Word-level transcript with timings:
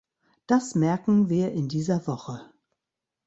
Das 0.47 0.73
merken 0.73 1.29
wir 1.29 1.51
in 1.51 1.67
dieser 1.67 2.07
Woche. 2.07 2.41